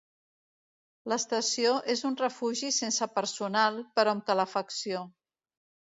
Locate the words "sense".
2.81-3.11